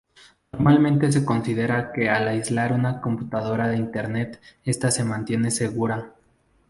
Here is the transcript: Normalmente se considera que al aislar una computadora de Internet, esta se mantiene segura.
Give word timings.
Normalmente 0.51 1.11
se 1.11 1.23
considera 1.23 1.91
que 1.93 2.09
al 2.09 2.27
aislar 2.27 2.73
una 2.73 3.01
computadora 3.01 3.67
de 3.67 3.77
Internet, 3.77 4.41
esta 4.65 4.89
se 4.89 5.03
mantiene 5.03 5.51
segura. 5.51 6.15